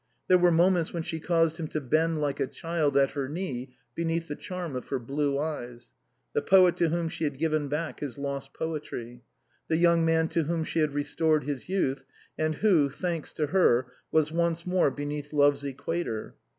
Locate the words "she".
1.03-1.19, 7.07-7.23, 10.63-10.79